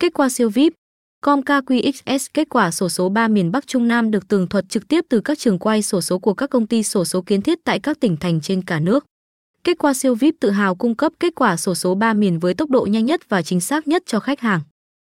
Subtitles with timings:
[0.00, 0.72] Kết quả siêu VIP
[1.22, 4.88] Comca QXS kết quả sổ số 3 miền Bắc Trung Nam được tường thuật trực
[4.88, 7.58] tiếp từ các trường quay sổ số của các công ty sổ số kiến thiết
[7.64, 9.04] tại các tỉnh thành trên cả nước.
[9.64, 12.54] Kết quả siêu VIP tự hào cung cấp kết quả sổ số 3 miền với
[12.54, 14.60] tốc độ nhanh nhất và chính xác nhất cho khách hàng.